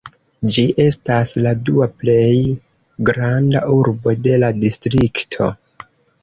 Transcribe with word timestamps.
Ĝi 0.53 0.61
estas 0.85 1.33
la 1.47 1.51
dua 1.67 1.87
plej 2.03 2.31
granda 3.11 3.63
urbo 3.75 4.15
de 4.29 4.41
la 4.45 4.51
distrikto. 4.65 5.53